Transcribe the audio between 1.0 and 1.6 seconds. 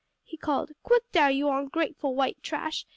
dar, you